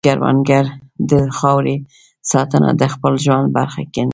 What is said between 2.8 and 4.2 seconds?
د خپل ژوند برخه ګڼي